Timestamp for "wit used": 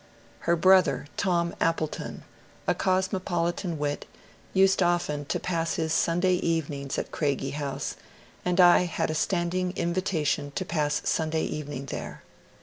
3.77-4.81